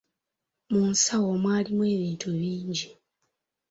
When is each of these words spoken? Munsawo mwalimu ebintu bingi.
Munsawo 0.71 1.29
mwalimu 1.41 1.83
ebintu 1.95 2.27
bingi. 2.39 2.85